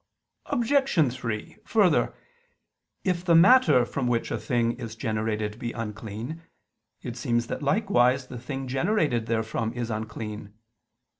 Obj. 0.47 1.13
3: 1.13 1.57
Further, 1.63 2.15
if 3.03 3.23
the 3.23 3.35
matter 3.35 3.85
from 3.85 4.07
which 4.07 4.31
a 4.31 4.39
thing 4.39 4.71
is 4.79 4.95
generated 4.95 5.59
be 5.59 5.73
unclean, 5.73 6.41
it 7.03 7.15
seems 7.15 7.45
that 7.45 7.61
likewise 7.61 8.25
the 8.25 8.39
thing 8.39 8.67
generated 8.67 9.27
therefrom 9.27 9.71
is 9.73 9.91
unclean. 9.91 10.55